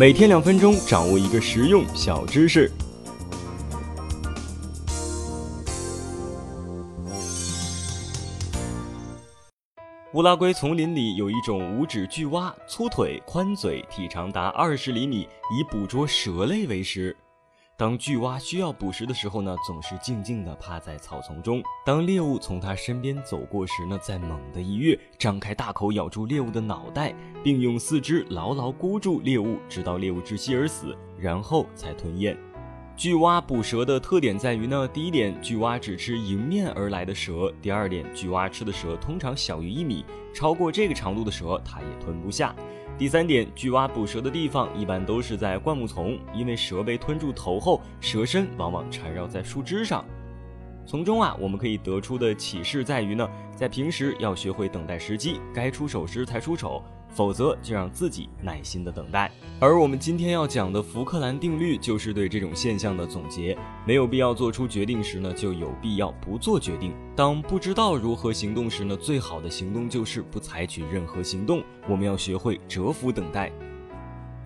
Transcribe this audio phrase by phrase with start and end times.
[0.00, 2.72] 每天两分钟，掌握一个实用小知识。
[10.14, 17.14] 乌拉圭丛林里有一种五指巨蛙，粗腿、宽嘴，体长达二十厘米，以捕捉蛇类为食。
[17.80, 21.62] 当巨蛙需要捕食的时候呢，总是静静地趴在草丛中。
[21.82, 32.36] 当猎物从它身边走过时呢，再猛地一跃，张开大口咬住猎物的脑袋，并用四肢牢牢箍住猎物，直到猎物窒息而死，然后才吞咽。
[33.00, 40.04] 巨蛙捕蛇的特点在于呢，第一点，巨蛙只吃迎面而来的蛇；第二点，巨蛙吃的蛇通常小于一米，
[40.34, 42.54] 超过这个长度的蛇它也吞不下；
[42.98, 50.04] 第三点，巨蛙捕蛇的地方一般都是在灌木丛，因为蛇被吞住头后，蛇身往往缠绕在树枝上。
[50.86, 56.82] 从中啊，我们可以得出的启示在于呢，在平时要学会等待时机，该出手时才出手。
[57.12, 59.28] 否则就让自己耐心的等待。
[59.58, 63.58] 而我们今天要讲的福克兰定律，就是对这种现象的总结。
[63.84, 66.94] 没有必要做出决定时呢，就有必要不做决定。
[67.16, 71.64] 当不知道如何行动时呢，最好的行动就是不采取任何行动。
[71.88, 73.50] 我们要学会蛰伏等待。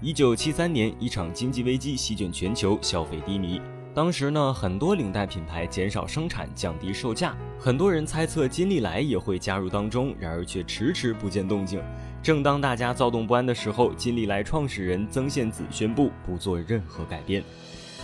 [0.00, 3.60] 一九七三年，一场经济危机席卷全球，消费低迷。
[3.96, 7.34] 当时呢，很多领带品牌减少生产，降低售价。
[7.58, 11.82] 很多人猜测金利来也会加入当中，然而却迟迟不见动静。
[12.22, 17.42] 正当大家躁动不安的时候，金利来创始人曾宪梓宣布不做任何改变。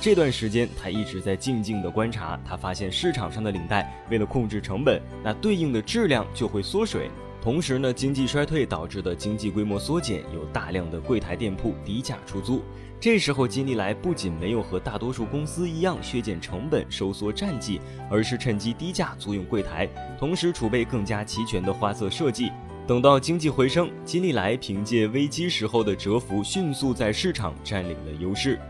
[0.00, 2.38] 这段时间，他一直在静静地观察。
[2.44, 7.10] 他发现市场上的领带为了控制成本，那对应的质量就会缩水。
[7.42, 12.62] 同时呢，经济衰退导致的经济规模缩减，有大量的柜台店铺低价出租。
[13.00, 17.80] 这时候，金利来不仅没有和大多数公司一样削减成本、收缩战绩，
[18.10, 22.52] 而是趁机低价租用柜台，同时储备更加齐全的花色设计。
[22.86, 28.60] 等到经济回升，金利来凭借危机时候的蛰伏，迅速在市场占领了优势。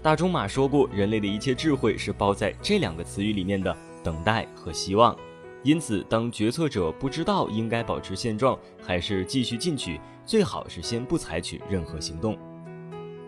[0.00, 5.16] 大仲马说过，人类的一切智慧是包在这两个词语里面的：等待和希望。
[5.64, 12.38] 因此，当决策者不知道应该保持现状还是继续进取，最好是先不采取任何行动。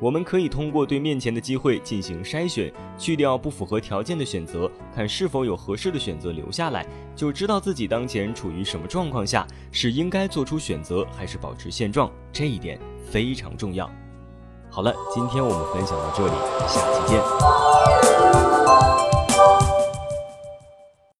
[0.01, 12.81] 我们可以通过对面前的机会进行筛选，去掉不符合条件的选择，看是否有合适的选择留下来，就知道自己当前处于什么状况下，是应该做出选择还是保持现状，这一点
[13.11, 13.91] 非常重要。
[14.71, 16.33] 好了，今天我们分享到这里，
[16.67, 17.70] 下期见。